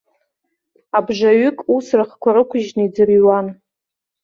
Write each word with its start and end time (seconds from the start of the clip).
Абжаҩык 0.97 1.57
ус 1.75 1.87
рыхқәа 1.97 2.29
рықәыжьны 2.35 2.81
иӡырҩуан. 2.87 3.47